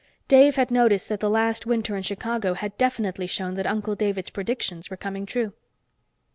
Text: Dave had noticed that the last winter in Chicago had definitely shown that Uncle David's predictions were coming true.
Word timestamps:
Dave 0.27 0.55
had 0.55 0.71
noticed 0.71 1.09
that 1.09 1.19
the 1.19 1.29
last 1.29 1.67
winter 1.67 1.95
in 1.95 2.01
Chicago 2.01 2.55
had 2.55 2.75
definitely 2.75 3.27
shown 3.27 3.53
that 3.53 3.67
Uncle 3.67 3.93
David's 3.93 4.31
predictions 4.31 4.89
were 4.89 4.97
coming 4.97 5.27
true. 5.27 5.53